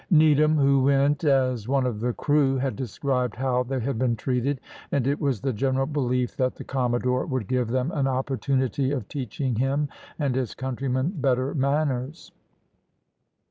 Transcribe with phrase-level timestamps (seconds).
[0.09, 4.59] Needham, who went as one of the crew, had described how they had been treated;
[4.91, 9.07] and it was the general belief that the commodore would give them an opportunity of
[9.07, 12.31] teaching him and his countrymen better manners.